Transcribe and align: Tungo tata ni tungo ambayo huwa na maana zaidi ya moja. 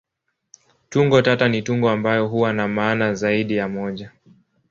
Tungo 0.89 1.21
tata 1.21 1.47
ni 1.49 1.61
tungo 1.61 1.89
ambayo 1.89 2.27
huwa 2.27 2.53
na 2.53 2.67
maana 2.67 3.13
zaidi 3.13 3.55
ya 3.55 3.67
moja. 3.69 4.11